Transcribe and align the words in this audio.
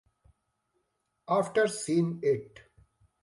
After 1.29 1.67
Scene 1.67 2.21
It? 2.23 2.61